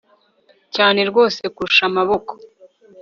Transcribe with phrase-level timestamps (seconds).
[0.75, 2.31] cyane rwose kurusha amaboko